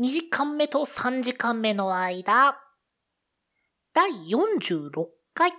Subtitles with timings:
[0.00, 2.56] 2時間目と3時間目の間、
[3.92, 5.50] 第46回。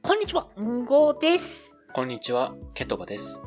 [0.00, 1.72] こんにちは、んごです。
[1.92, 3.42] こんにちは、ケトバです。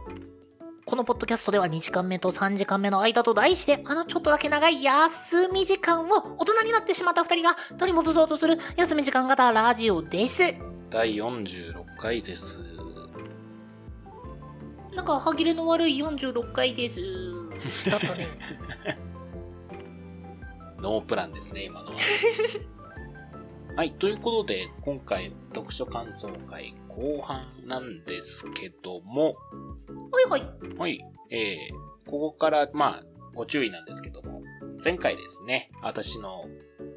[0.85, 10.43] このポッドキャストでは2時間目と3時間目の間と題して、あのちょっとだけ長い休み時間を大人になってしまった2人が取り戻そうとする休み時間型ラジオです。
[10.89, 12.59] 第46回です。
[14.95, 17.01] なんか歯切れの悪い46回です。
[17.89, 18.27] だったね。
[20.79, 21.97] ノープランですね、今のは。
[23.77, 29.35] はい、ということで、今回、読書感想会後半なんですけども、
[30.11, 30.43] はいはい。
[30.77, 33.03] はい、えー、ここから、まあ、
[33.33, 34.41] ご注意なんですけども、
[34.83, 36.45] 前回ですね、私の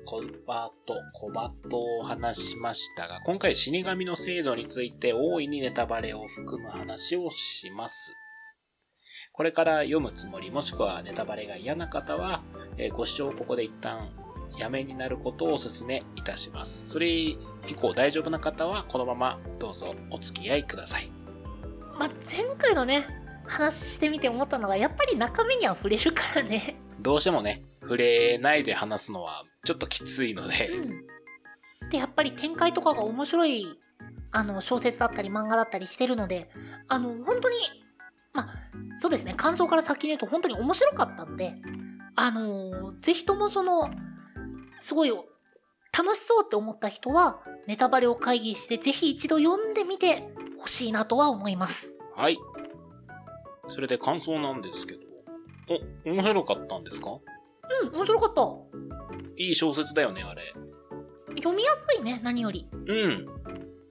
[0.04, 8.14] 小バと小バとを話しましたが、今回死神の制度について大いにネタバレを含む話をします。
[9.32, 12.42] これから読むつもり、もしくはネタバレが嫌な方は、
[12.76, 14.10] えーご視聴をここで一旦
[14.58, 16.88] やめになることをお勧めいたします。
[16.88, 17.38] それ以
[17.80, 21.10] 降大丈夫な方は、このままどうぞお付き合いください。
[21.98, 23.06] まあ、前回のね、
[23.46, 26.76] 話してみて思ったのが、やっぱり中身には触れるからね。
[27.00, 31.88] どうしてもね、触れないで話すのはちょっときついので、うん。
[31.90, 33.78] で、やっぱり展開とかが面白い、
[34.32, 36.50] あの、小説だったり漫画だったりしてるので、
[36.88, 37.56] あの、本当に、
[38.32, 38.54] まあ、
[38.96, 41.54] そうですね、感想から先に言うと本当に面白かったんで、
[42.16, 43.90] あの、ぜひともその、
[44.78, 51.94] すごい楽しそうって思った人は、ネタバレを会議して、ぜひ一度読んでみてほしいなとは思います。
[52.16, 52.38] はい。
[53.68, 55.00] それで感想なんですけど、
[56.06, 57.18] お、面白かったんですか？
[57.82, 58.42] うん、面白かった。
[59.36, 60.54] いい小説だよね、あれ。
[61.36, 62.66] 読みやすいね、何より。
[62.72, 63.26] うん。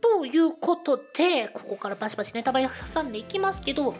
[0.02, 3.96] ということで、ここからバシバシネタバレ挟んでいきますけど、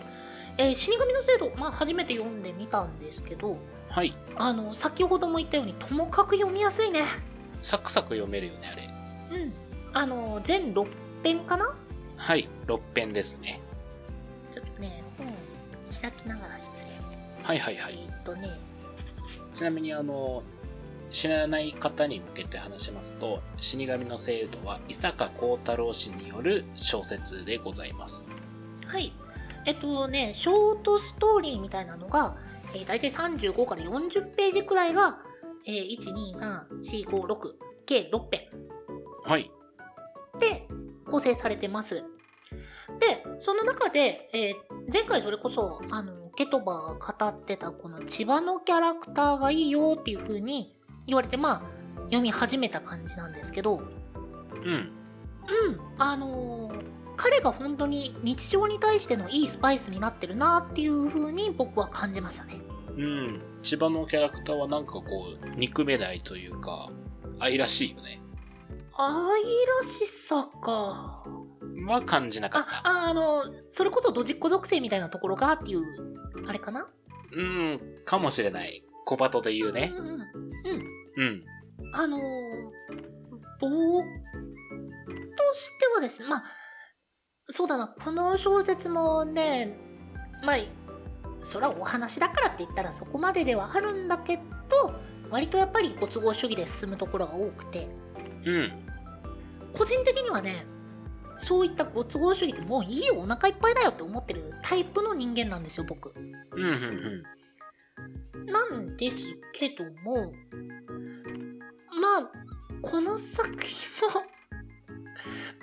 [0.58, 3.58] えー死神の制度、まあ初めて読んでみたんですけど、
[3.90, 4.14] はい。
[4.36, 7.04] あの、先ほども言ったように、ともかく読みやすいね。
[7.62, 8.90] サクサク読めるよね、あれ。
[9.40, 9.54] うん。
[9.94, 10.88] あの、全6
[11.24, 11.76] 編かな？
[12.18, 12.48] はい。
[12.68, 13.60] 6編ですね。
[14.54, 15.28] ちょっとね、本
[16.02, 16.92] 開きながら失礼。
[17.44, 18.00] はいはいはい。
[18.00, 18.50] えっとね、
[19.54, 20.44] ちなみにあの、
[21.10, 28.28] 知らない方に向けて話しますと、死神の制度は伊坂幸太郎氏による小説でございます。
[28.88, 29.14] はい。
[29.66, 32.36] えっとね、ショートストーリーみたいなのが、
[32.74, 35.20] えー、大体35から40ページくらいが、
[35.66, 37.52] えー、1、2、3、4、5、6、
[37.86, 38.42] 計6編。
[39.24, 39.52] はい。
[40.40, 40.68] で
[41.06, 42.04] 構成されてます。
[43.00, 50.76] で、その中で、えー前回それこそ、あの、ケトバが語ってたこの千葉のキャラクターがいいよっていう風に
[51.08, 51.64] 言われて、ま
[51.98, 54.64] あ、読み始めた感じなんですけど、うん。
[54.66, 54.92] うん、
[55.98, 62.56] あのー彼が本当に日常に対してのいいスパイスになってるなっていう風に僕は感じましたね。
[62.98, 63.42] うん。
[63.62, 66.90] 千葉のキャラクターはなんかこう、憎めないというか、
[67.40, 68.22] 愛らしいよね。
[68.96, 71.24] 愛らしさか。
[71.88, 72.90] は感じなかっあ、た。
[72.90, 75.84] ああの、それこそドジっ子属性みたいなところがっていう、
[76.48, 76.88] あれかな？
[77.32, 78.84] うん、かもしれない。
[79.06, 80.02] 小バトで言うねう。
[80.02, 80.14] んうん。
[80.14, 80.24] うん。
[81.18, 81.44] うん。
[81.94, 82.22] あのー、
[83.60, 86.44] 僕としてはですね、まあ、
[87.50, 89.78] そうだな、この小説もね、
[90.44, 90.58] まあ、
[91.42, 94.38] それはお話だからって言ったらそこまでではあるんだけ
[94.70, 94.94] ど、
[95.30, 97.90] 割とやっぱりご都合主義で進むところが多くて、
[98.46, 98.72] うん。
[99.74, 100.66] 個人的にはね、
[101.38, 106.14] そういったご都合主義ってもういいよ、お腹いっぱいだよって思ってるタイプの人間なんですよ、僕。
[106.16, 107.24] うん、
[108.36, 110.32] うん、なんですけども、
[112.02, 112.32] まあ、
[112.82, 114.24] この作品も、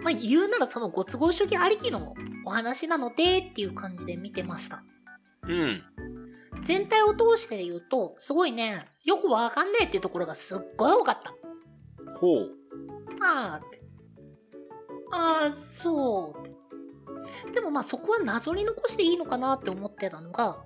[0.02, 2.14] まあ言うならそのご都合主義ありきの
[2.44, 4.82] お話なのでっていう感じで見てました。
[5.42, 5.52] うん。
[5.52, 6.64] うん。
[6.64, 11.34] 全体を通して言うと、すごいね、よくわかんねえっていうところがすっごい多かった。
[12.18, 12.56] ほう。
[13.22, 13.79] あーって。
[15.10, 16.34] ああ、そ
[17.46, 17.54] う。
[17.54, 20.58] でもまあそこは謎に残していいのかなって思ってたのが、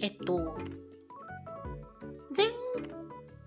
[0.00, 0.58] えっと、
[2.36, 2.46] 前、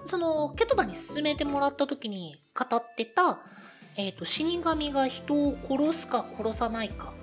[0.05, 3.39] その、ケトバに進めてもらった時に語ってた、
[3.97, 7.13] えっと、死神が人を殺すか殺さないか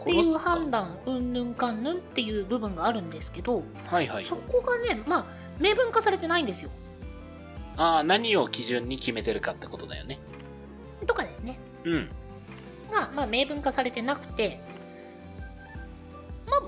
[0.00, 4.24] っていう判断、うんぬんかんぬんっていう部分があるんですけど、はいはい。
[4.24, 5.26] そこがね、まあ、
[5.60, 6.70] 明文化されてないんですよ。
[7.76, 10.18] ああ、何を基準に決めてるかってことだよね。
[11.06, 11.58] とかですね。
[11.88, 12.08] うん。
[12.90, 14.60] が、まあ、明文化されてなくて、
[16.46, 16.62] まあ、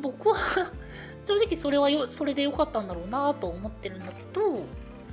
[0.00, 0.36] 僕は
[1.24, 4.64] 正直それはよ、それで良かったんだろうなと思ってるんだけど、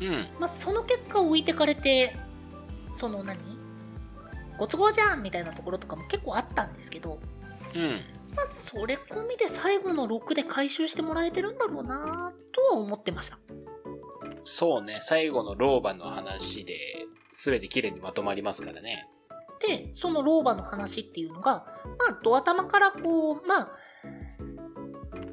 [0.01, 0.27] うん。
[0.39, 2.15] まあ、その結果置いてかれて、
[2.95, 3.37] その何？
[4.57, 7.19] ご都合じゃんみたいなところとかも結構あったんですけど、
[7.73, 8.01] うん。
[8.35, 13.37] まあそれ込みで最後の6で回収してもらえてるんだろうなとは思ってました
[14.43, 19.09] そうね、最後の老婆の話で、全て綺麗にまとまりますからね。
[19.59, 21.65] でその老婆の話っていうのが
[21.99, 23.71] まあド頭からこうまあ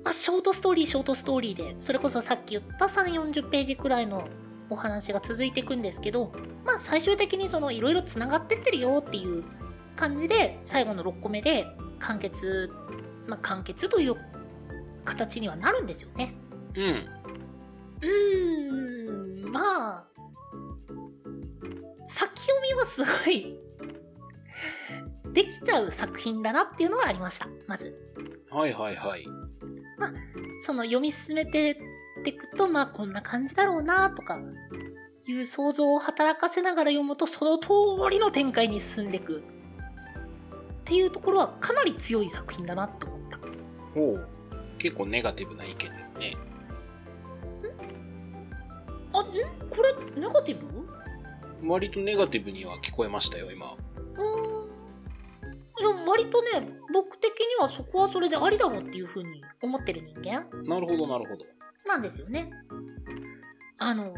[0.04, 4.28] まあ、ショートストーリーショートストーリーでそれこそさっき言った3 4 0ページくらいの
[4.68, 6.32] お話が続いていくんですけど
[6.64, 9.44] まあ最終的にそのいろいろつながってってるよっていう
[9.96, 11.66] 感じで最後の6個目で
[11.98, 12.72] 完結
[13.26, 14.16] まあ完結という
[15.04, 16.34] 形にはなるんですよね
[16.74, 17.08] うん。
[18.00, 20.04] うーんまあ
[22.06, 23.61] 先読みはすごい
[25.32, 27.48] できちゃう作品だなっていうのはありました。
[27.66, 27.96] まず。
[28.50, 29.26] はいはいはい。
[30.60, 31.72] その読み進めて
[32.20, 34.38] っていくとまあこんな感じだろうなとか
[35.26, 37.68] いう想像を働かせながら読むとその通
[38.10, 39.38] りの展開に進んでいく。
[39.38, 43.38] っていうところはかなり強い作品だなと思った。
[43.96, 44.28] おう。
[44.78, 46.36] 結構ネガティブな意見ですね。
[49.12, 49.26] あん？
[49.70, 50.66] これネガティブ？
[51.68, 53.74] 割とネガティブには聞こえましたよ、今。
[53.74, 54.51] うーん
[55.82, 61.44] いや割とね僕的にはそこはそれでありだろうっていうふうに思ってる人間なるほどなるほど。
[61.86, 62.52] なんですよね
[63.78, 64.14] あの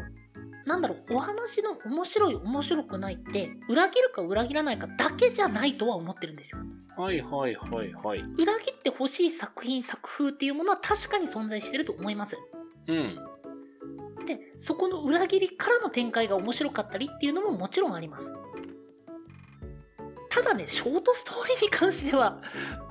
[0.67, 6.61] なんだろうお話の面白い面白くないって裏切るか裏切らないかだけじゃないとは思ってるんですよ
[6.97, 8.19] はいはいはいはい。
[8.37, 12.37] 裏切ってほしい作品作風っていうものは確かに存在してると思います
[12.87, 13.19] うん。
[14.27, 18.35] でそこの裏切りからの展開が面白かったりっていうのももちろんあります
[20.35, 22.41] ただねショートストーリーに関しては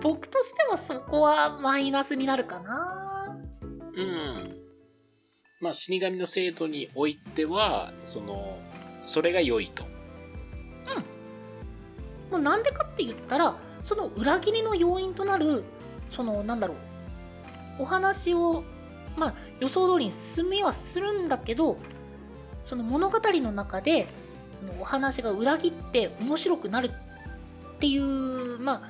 [0.01, 3.37] 僕としてはそこはマイナスになるかな
[3.95, 4.57] うん。
[5.61, 8.59] まあ、死神の制度においては、その、
[9.07, 9.85] それが良いと。
[12.31, 15.63] もうなんでかって言ったらその裏切りの要因となる
[16.11, 16.75] そのなんだろ
[17.79, 18.65] うお話を
[19.17, 21.77] まあ予想通りに進みはするんだけど
[22.65, 24.09] その物語の中で
[24.53, 26.91] そのお話が裏切って面白くなる
[27.85, 28.83] っていうまあ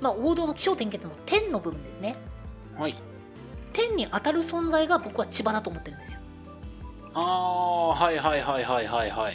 [0.00, 2.16] まあ王道の起承転結の天の部分ですね
[2.76, 3.00] はい。
[3.72, 6.20] 天に当たる存在が僕は千葉だと思ってるんですよ
[7.14, 9.34] ああ、はいはいはいはいはいはい。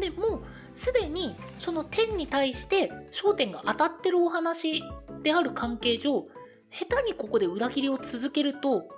[0.00, 0.40] でもう
[0.72, 4.82] すでにその天に対して焦点が当たってるお話
[5.22, 6.26] である関係上
[6.70, 8.88] 下手にここで裏切りを続けると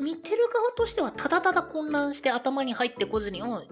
[0.00, 3.66] 見てる側としてはただただ混乱して頭に入ってこずに「おいうんうん」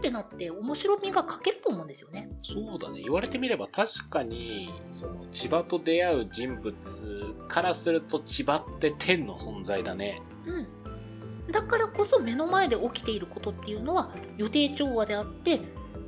[0.00, 2.30] ってなって面白みが欠けると思うんですよね。
[2.42, 3.02] そうだね。
[3.02, 6.74] 言われてみれば確かに、その、千葉と出会う人物
[7.48, 10.22] からすると千葉って天の存在だね。
[10.46, 15.60] うん、だからこそ目の前で起きていることっていうのは予定調和であって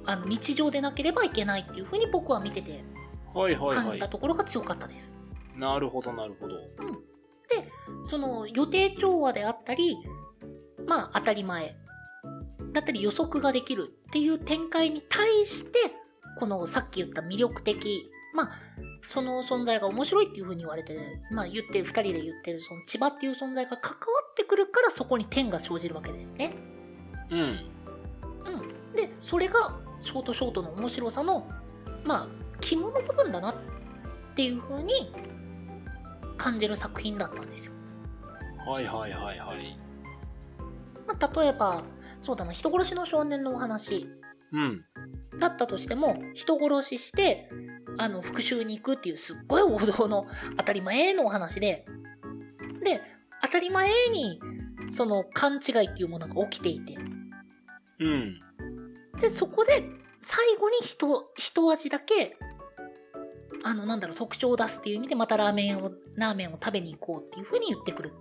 [0.06, 2.82] あの日常でなければいけないっていうふうに僕は見てて
[3.34, 4.08] はいはいはい感じた。
[4.08, 5.14] ところが強かったです。
[5.54, 6.56] なるほどなるほど。
[8.04, 9.96] その予定調和であったり
[10.86, 11.76] まあ当たり前
[12.72, 15.78] だったり予測ができるっていう展開に対して
[16.38, 18.52] このさっき言った魅力的まあ
[19.06, 23.98] その存在が面白いっていう風に言われてまあ言って2人で言ってるその千葉っていう存在が関わ
[24.30, 26.54] ってくるからそこに点が生じるわけですね。
[27.30, 27.40] うん。
[27.40, 27.60] うん、
[28.94, 31.48] でそれがショートショートの面白さの
[32.04, 32.28] まあ
[32.60, 33.54] 肝の部分だなっ
[34.34, 35.12] ていう風に
[36.38, 37.72] 感じる作品だったんですよ。
[38.66, 39.78] はいはいはいはい。
[41.06, 41.82] まあ、例えば
[42.22, 44.08] そうだな人殺しの少年のお話
[44.52, 44.84] うん。
[45.38, 47.50] だったとしても人殺しして
[47.98, 50.26] あの復讐に行くっていうすっごい王道の
[50.56, 51.84] 当たり前のお話で
[52.82, 53.00] で
[53.42, 54.40] 当たり前に
[54.90, 56.96] その勘違いっていうものが起きていて
[57.98, 58.40] うん。
[59.20, 59.84] でそこで
[60.20, 62.36] 最後に一一味だけ
[63.64, 68.12] あのなんだろう特徴を出すっていう意味でまたラーメンをラーメンを食べに行こうっていう風に言ってくる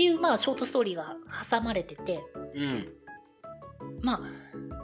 [0.00, 1.14] っていうまあショートストーリーが
[1.50, 2.88] 挟まれててうん。
[4.00, 4.22] ま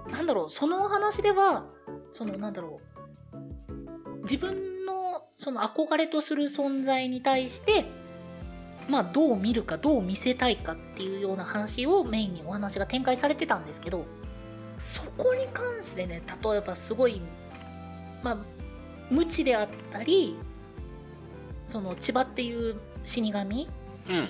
[0.06, 1.64] あなんだろうそのお話では
[2.12, 2.82] そのなんだろ
[3.32, 7.86] う自分のその憧れとする存在に対して
[8.90, 14.04] まあどう見るかどう見せたいかっていうような話をメインにお話が展開されてたんですけど
[14.78, 17.22] そこに関してね例えばすごい
[18.22, 18.38] まあ
[19.10, 20.36] 無知であったり
[21.68, 23.66] その千葉っていう死神
[24.10, 24.28] うん。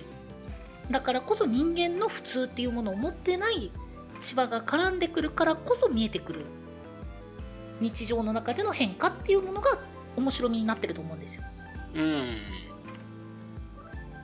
[0.90, 3.72] だからこそ人間の普通っていうものを持ってない
[4.20, 6.44] 千葉が絡んでくるからこそ見えてくる
[7.80, 9.78] 日常の中での変化っていうものが
[10.16, 11.44] 面白みになってると思うんですよ
[11.94, 12.36] うん。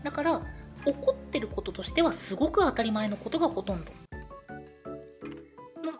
[0.03, 0.41] だから
[0.85, 4.03] 起こってることとしてはすごく当たり前のことがほとんどの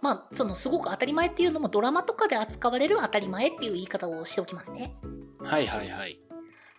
[0.03, 4.97] まあ、そのすごく当たり前っていうのもドラマとかで扱われる当たり前っていう言い方をしておきますね。
[5.39, 6.19] はいはいはい。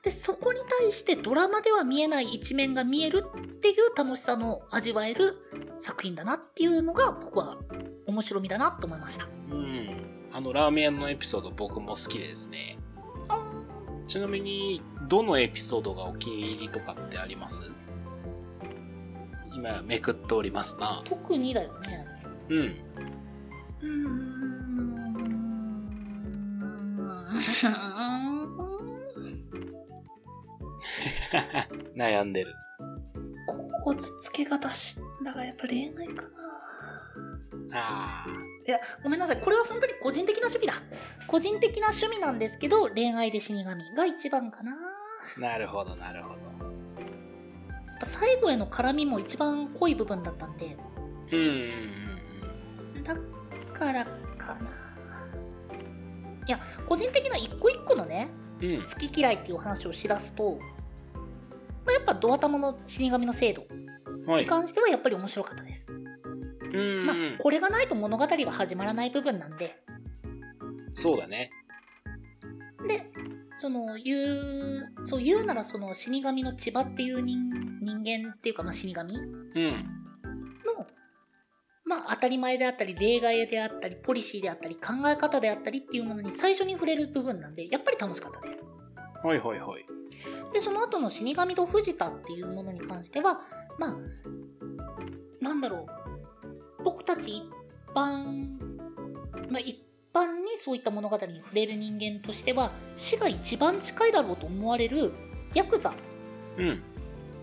[0.03, 5.37] で、そこに対してドラマでは見えない一面が見えるっていう楽しさの味わえる
[5.79, 7.57] 作品だなっていうのが僕は
[8.05, 9.29] 面白みだなと思いました。
[9.49, 10.27] うん。
[10.33, 12.77] あの、ラーメン屋のエピソード僕も好きですね。
[14.07, 17.63] ちなみに、どのエピソードがお気に入りとかってあります？
[19.55, 21.01] 今めくっておりますな。
[21.05, 22.05] 特にだよね。
[22.49, 22.57] うん。
[22.57, 24.33] うーん。
[31.95, 32.55] 悩んでる。
[33.83, 34.97] こうつつけがだし。
[35.23, 36.29] だからやっぱ恋愛かな。
[37.75, 38.25] あ
[38.67, 39.41] いや、ごめんなさい。
[39.41, 40.73] これは本当に個人的な趣味だ。
[41.27, 44.75] 個人的な趣味なんですけど、恋愛で死神が一番かな。
[45.37, 46.39] なるほどなるほど。
[48.05, 50.77] 最後への絡みも一番濃い部分だったんで、
[51.31, 51.47] うんうん
[52.97, 53.15] うんだ
[53.73, 54.05] から
[54.37, 54.69] かな。
[56.45, 58.29] いや、個人的な一個一個のね、
[58.61, 58.75] うん。
[58.75, 58.83] うん。
[58.83, 60.72] 好き嫌いっていう話をしだすと、まあ、
[61.93, 63.65] やっぱドア玉の死神の制度
[64.25, 64.43] はい。
[64.43, 65.85] に関してはやっぱり面白かったです。
[65.89, 66.03] うん
[66.73, 69.83] うん、まあ、これがないと物語が始まらない部分なんで、
[70.93, 71.51] そうだね。
[72.87, 73.09] で、
[73.57, 77.49] その、言う、そう言うならその死神の千葉っていう人
[77.81, 79.85] 人間っていうか、まあ、死神の、うん。
[81.85, 88.61] まあ、当たり前であったり、例外であったり、ポリシーであったり、考え方であったりっていうものに最初に触れる部分なんで、やっぱり楽しかったです。
[89.23, 89.85] はいはいはい。
[90.51, 93.41] で、その後の死神と藤田っていうものに関しては、
[93.77, 93.95] まあ、
[95.41, 95.87] なんだろ
[96.79, 97.43] う、僕たち一
[97.95, 98.57] 般、
[99.49, 99.77] まあ一
[100.13, 105.11] 般にそういった物語に触れる人間としては、死が一番近いだろうと思われる
[105.53, 105.93] ヤクザ
[106.57, 106.81] うん。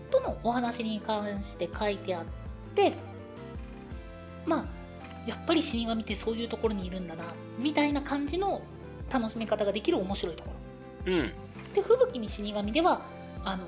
[0.09, 2.23] とのお話に関して書いてあっ
[2.75, 2.93] て、
[4.45, 7.23] まあ、やっぱり死神ってそういうところにいるんだな、
[7.59, 8.61] みたいな感じの
[9.11, 10.49] 楽しみ方ができる面白いとこ
[11.05, 11.13] ろ。
[11.13, 11.31] うん。
[11.73, 13.01] で、吹雪に死神では、
[13.43, 13.65] あの、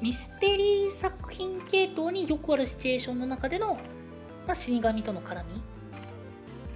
[0.00, 3.74] ミステリー作品系統によくあるシチュエーションの中での、
[4.46, 5.42] まあ、死神との絡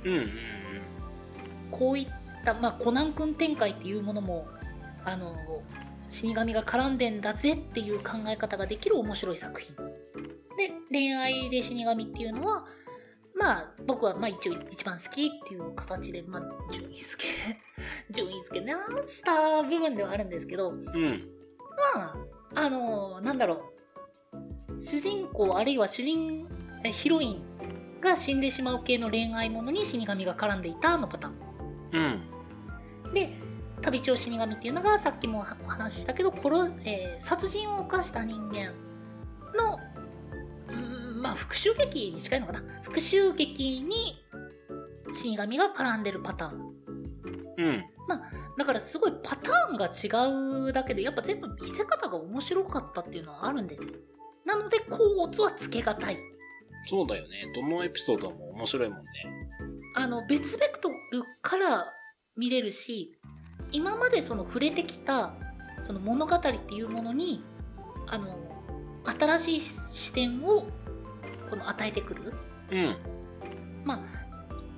[0.05, 0.11] み。
[0.11, 0.31] うんうん
[1.71, 2.07] こういっ
[2.45, 4.47] た、まあ、コナン君展開っていうものも、
[5.05, 5.35] あの、
[6.09, 9.77] 死神が絡んでんだぜっていう考え方ができる面白い作品。
[9.77, 12.67] で、恋愛で死神っていうのは、
[13.41, 17.59] まあ、僕はまあ一応一番好きっていう形で、まあ、順位付け、
[18.13, 20.87] 順位付けなした部分ではあるんですけど、うん。
[20.87, 21.31] うん。
[21.95, 22.17] まあ、
[22.55, 24.81] あのなんだろう。
[24.81, 26.47] 主人公あるいは主人、
[26.85, 31.35] えヒロインが死んでしまう系の恋愛ものに死神が絡んでいたのパターン。
[33.07, 33.15] うん。
[33.15, 33.37] で、
[33.81, 38.73] 旅長死神っていうのがさっきもお話ししたけど、殺えー殺人を犯した人間
[41.31, 42.61] まあ復讐劇に近いのかな。
[42.83, 44.25] 復讐劇に
[45.13, 46.75] 死神が絡んでるパターン。
[47.57, 47.85] うん。
[48.59, 53.91] だからすごいパターンが違うだけで、やっぱ全部見せ方が面白かったっていうのはあるんですよ。
[54.45, 56.19] なので、コーツはつけがたい。
[56.87, 57.53] そうだよね。
[57.55, 59.05] どのエピソードも面白いもんね。
[59.95, 61.93] あの、別ベクトルから
[62.37, 63.17] 見れるし、
[63.71, 65.35] 今までその触れてきた、
[65.83, 67.45] その物語っていうものに、
[68.09, 68.37] あの、
[69.05, 70.67] 新しい視点を、
[71.51, 72.33] この与えてくる？
[72.71, 72.97] うん。
[73.85, 74.01] まあ、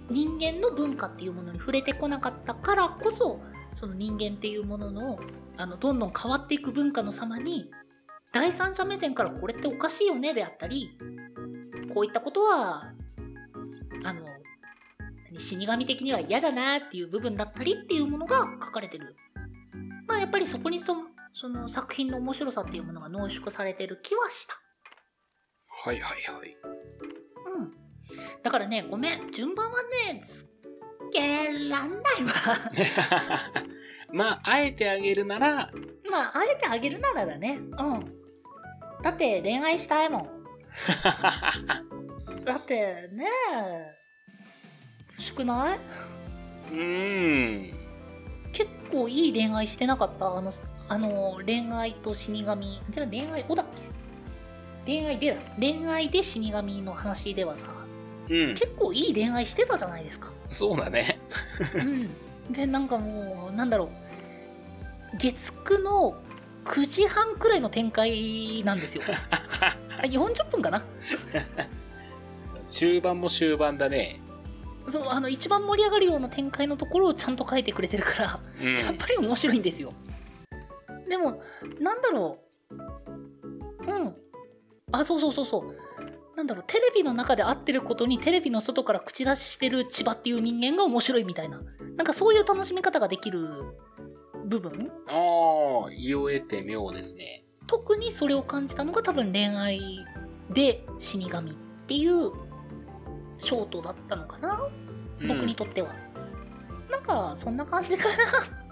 [0.09, 3.41] 人間の文化っていうものに触れてこなかったからこそ、
[3.73, 5.21] その人間っていうものの、
[5.57, 7.71] あの、どんどん変わっていく文化の様に、
[8.33, 10.97] 第三者目線からこれっておかしいよねであったり、
[11.93, 12.93] こういったことは、
[14.05, 14.25] あの、
[15.31, 19.17] 何死神的には嫌だなっていう部分だったりっていうものが書かれてる。
[20.07, 20.95] まあやっぱりそこにそ
[21.35, 24.62] その作品の面白さっていうものが濃縮されてる気はした。
[25.85, 26.57] はいはいはい。
[27.59, 27.73] うん。
[28.43, 29.31] だからね、ごめん。
[29.33, 30.47] 順番はね、つ
[31.13, 32.33] けらんないわ。
[34.13, 35.71] まあ、あえてあげるなら、
[36.11, 37.59] まあ、あえてあげるならだね。
[37.59, 38.13] うん。
[39.03, 40.29] だって恋愛したいもん。
[42.45, 43.27] だってね
[45.13, 45.79] 欲しくない？
[46.73, 47.75] うーん。
[48.53, 50.27] 結構いい恋愛してなかった？
[50.37, 50.51] あの、
[50.89, 52.83] あの、恋愛と死神。
[52.91, 53.92] じゃあ恋愛、おだっけ？
[54.87, 55.37] 恋愛でだ。
[55.59, 57.67] 恋愛で死神の話ではさ、
[58.29, 58.55] うん。
[58.55, 60.33] 結構いい恋愛してたじゃないですか。
[60.49, 61.19] そうだね。
[61.75, 62.53] うん。
[62.53, 63.89] で、なんかもう、なんだろう。
[65.19, 66.17] 月9の
[66.65, 69.03] 9時半くらいの展開なんですよ。
[69.99, 70.83] あ40分かな
[72.67, 74.21] 終盤も終盤だね。
[74.89, 78.75] そう、あの、一番盛り上がるような展開のところをちゃんと書いてくれてるから、うん。
[78.75, 79.93] やっぱり面白いんですよ。
[81.09, 81.43] でも、
[81.79, 82.39] なんだろ
[82.71, 82.75] う。
[83.87, 84.17] うん。
[84.93, 86.37] あ、そうそうそうそう。
[86.37, 91.61] なんだろう、テレビの中で合ってることにテレビの外から口出ししてる千葉っていう人間が面白いみたいな。
[91.97, 93.49] なんかそういう楽しみ方ができる
[94.47, 97.45] 部分ああ、言を得て妙ですね。
[97.67, 99.81] 特にそれを感じたのが多分恋愛
[100.51, 101.55] で死神っ
[101.87, 102.31] ていう
[103.39, 104.69] ショートだったのかな、
[105.21, 105.95] うん僕にとっては。
[106.91, 108.15] なんか、そんな感じかな。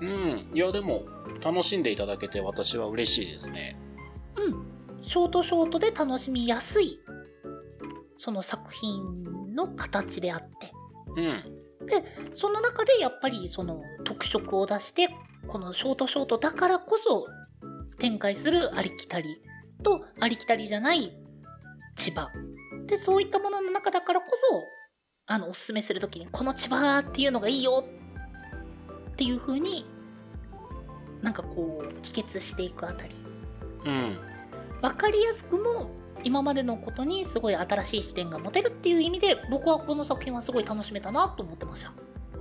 [0.00, 0.50] うん。
[0.52, 1.04] いや、でも、
[1.40, 3.78] 楽しんでいただけて私は嬉しいですね。
[4.36, 4.59] うん。
[5.02, 7.00] ショートショートで楽しみやすい、
[8.16, 10.72] その作品の形であって。
[11.16, 11.60] うん。
[12.34, 15.08] その中でやっぱりその特色を出して、
[15.48, 17.26] このショートショートだからこそ
[17.98, 19.42] 展開するありきたり
[19.82, 21.12] とありきたりじゃない
[21.96, 22.28] 千葉。
[22.86, 24.64] で、そういったものの中だからこそ、
[25.26, 27.84] あの、おすすめするときに、この千葉っていうのがいいよ
[29.12, 29.86] っていう風に、
[31.22, 33.16] なんかこう、帰結していくあたり。
[33.84, 34.29] うん。
[34.82, 35.90] わかりやすくも、
[36.22, 41.92] 今までのことにすごい新しい視点が持てるっていう意味で、僕はこの作品はすごい楽しめたなと思ってました。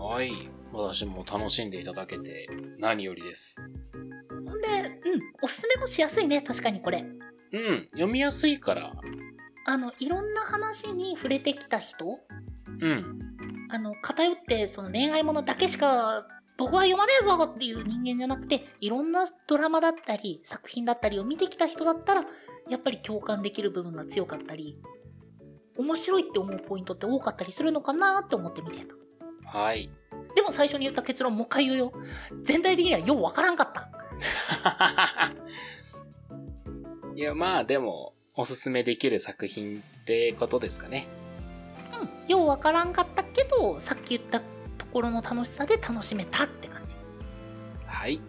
[0.01, 0.31] はい。
[0.71, 3.61] 私も楽しんでいただけて何よりです。
[4.29, 7.05] ほんで、うん、おすすめもしやすいね、確かにこれ。
[7.51, 7.85] うん。
[7.91, 8.93] 読みやすいから。
[9.65, 12.19] あの、いろんな話に触れてきた人、
[12.79, 13.19] うん。
[13.69, 16.25] あの、偏ってその恋愛ものだけしか
[16.59, 22.25] 僕は読まねえぞっていう人間じゃなくて、いろんなドラマだったり、作品だったりを見てきた人だったら、
[22.69, 24.77] やっぱり共感できる部分が強かったり、
[25.77, 28.93] 面白いって思うポイントって多かったりするのかなって思って見てた。
[29.45, 29.89] はい。
[30.35, 31.93] でも最初に言った結論もう一回言うよ。
[32.43, 33.89] 全体的にはようわからんかった。
[37.15, 41.07] いや、まあでも、おすすめできる作品ってことですかね。
[42.01, 44.41] うん、ようわからんかったけど、さっき言った
[44.89, 46.95] ところの楽しさで楽しめたって感じ。
[47.85, 48.19] はい。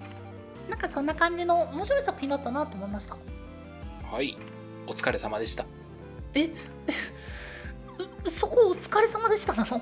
[0.68, 3.16] なんかそんな感じの面白い作品だったなと思いました？
[4.12, 4.36] はい。
[4.86, 5.64] お疲れ様でした。
[6.34, 6.44] え、
[8.24, 9.78] う そこお疲れ様でしたなの？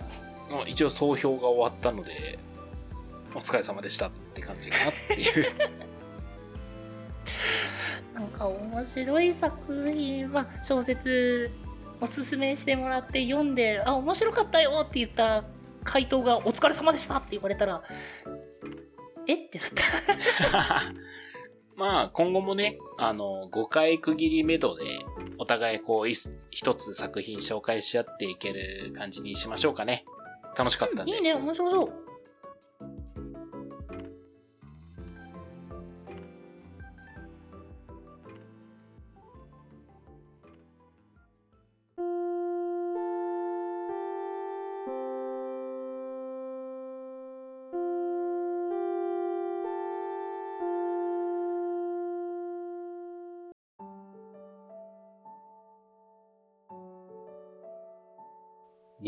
[0.51, 2.39] まあ一応総評が終わったので、
[3.35, 5.47] お疲れ様でしたって感じかなっていう。
[8.15, 11.51] なんか面白い作品は小説
[12.01, 15.43] おすすめしてもらって読んで、あ、面白かったよって言った
[15.89, 17.83] 回答がお疲れ様でしたって言われたら、
[19.27, 19.35] え？
[19.47, 20.83] ってなった。
[21.77, 24.99] まあ今後もね、あの、5回区切り目処で、
[25.39, 26.15] お互いこう、い
[26.51, 30.05] 一つ作品紹介し合っていける感じにしましょうかね。
[30.57, 31.15] 楽しかったんで。
[31.15, 32.08] いいね、面白そう。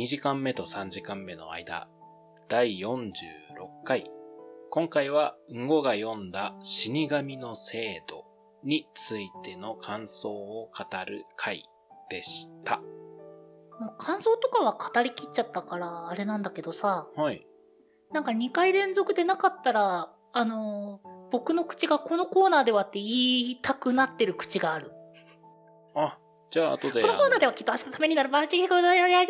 [0.01, 1.87] 2時間目と3時間目の間、
[2.49, 3.13] 第46
[3.85, 4.11] 回。
[4.71, 8.25] 今回は、うんごが読んだ死神の制度
[8.65, 10.71] についての感想を語
[11.07, 11.65] る回
[12.09, 12.79] でした。
[13.79, 17.47] もう感想とかは語りきっちゃったから、あれなんだけどさ、はい。
[18.11, 24.93] なんか2回連続でなかったら、あのー僕の口がこのコーナーではって言いたくなってる口がある。
[25.95, 26.19] あ、
[26.51, 27.03] じゃあ後で。
[27.03, 29.29] このコーナーではきっと明日のためになるバーチーフだよややや